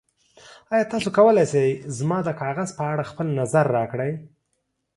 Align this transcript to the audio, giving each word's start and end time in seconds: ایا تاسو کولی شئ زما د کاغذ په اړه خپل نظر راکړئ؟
ایا 0.73 0.85
تاسو 0.91 1.09
کولی 1.17 1.45
شئ 1.51 1.69
زما 1.97 2.17
د 2.23 2.29
کاغذ 2.41 2.69
په 2.77 2.83
اړه 2.91 3.09
خپل 3.11 3.27
نظر 3.39 3.65
راکړئ؟ 3.77 4.13